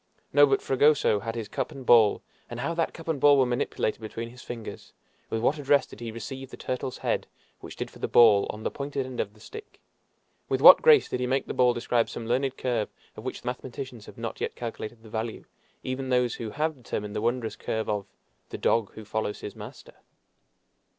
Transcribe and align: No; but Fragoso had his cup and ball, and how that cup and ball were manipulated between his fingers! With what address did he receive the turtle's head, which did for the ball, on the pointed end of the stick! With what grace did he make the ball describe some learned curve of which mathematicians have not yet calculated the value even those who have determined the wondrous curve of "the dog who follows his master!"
No; 0.33 0.47
but 0.47 0.63
Fragoso 0.63 1.19
had 1.19 1.35
his 1.35 1.47
cup 1.47 1.71
and 1.71 1.85
ball, 1.85 2.23
and 2.49 2.61
how 2.61 2.73
that 2.73 2.91
cup 2.91 3.07
and 3.07 3.19
ball 3.21 3.37
were 3.37 3.45
manipulated 3.45 4.01
between 4.01 4.31
his 4.31 4.41
fingers! 4.41 4.93
With 5.29 5.41
what 5.41 5.59
address 5.59 5.85
did 5.85 5.99
he 5.99 6.11
receive 6.11 6.49
the 6.49 6.57
turtle's 6.57 6.97
head, 6.97 7.27
which 7.59 7.75
did 7.75 7.91
for 7.91 7.99
the 7.99 8.07
ball, 8.07 8.47
on 8.49 8.63
the 8.63 8.71
pointed 8.71 9.05
end 9.05 9.19
of 9.19 9.35
the 9.35 9.39
stick! 9.39 9.79
With 10.49 10.59
what 10.59 10.81
grace 10.81 11.07
did 11.07 11.19
he 11.19 11.27
make 11.27 11.45
the 11.45 11.53
ball 11.53 11.75
describe 11.75 12.09
some 12.09 12.25
learned 12.25 12.57
curve 12.57 12.89
of 13.15 13.23
which 13.23 13.45
mathematicians 13.45 14.07
have 14.07 14.17
not 14.17 14.41
yet 14.41 14.55
calculated 14.55 15.03
the 15.03 15.09
value 15.11 15.45
even 15.83 16.09
those 16.09 16.33
who 16.33 16.49
have 16.49 16.73
determined 16.75 17.15
the 17.15 17.21
wondrous 17.21 17.55
curve 17.55 17.87
of 17.87 18.07
"the 18.49 18.57
dog 18.57 18.91
who 18.93 19.05
follows 19.05 19.41
his 19.41 19.55
master!" 19.55 19.93